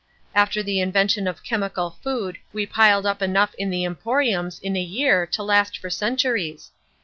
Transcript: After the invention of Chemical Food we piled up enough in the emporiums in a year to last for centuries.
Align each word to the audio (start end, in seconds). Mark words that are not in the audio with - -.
After 0.33 0.63
the 0.63 0.79
invention 0.79 1.27
of 1.27 1.43
Chemical 1.43 1.91
Food 2.01 2.39
we 2.53 2.65
piled 2.65 3.05
up 3.05 3.21
enough 3.21 3.53
in 3.59 3.69
the 3.69 3.83
emporiums 3.85 4.57
in 4.59 4.75
a 4.75 4.81
year 4.81 5.27
to 5.27 5.43
last 5.43 5.77
for 5.77 5.91
centuries. 5.91 6.71